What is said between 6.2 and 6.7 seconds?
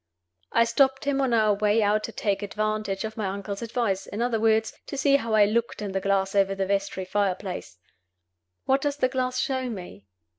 over the